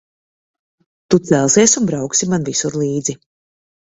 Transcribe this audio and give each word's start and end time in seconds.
Tu 1.13 1.17
celsies 1.31 1.75
un 1.81 1.85
brauksi 1.91 2.31
man 2.31 2.49
visur 2.49 2.79
līdzi. 2.85 3.19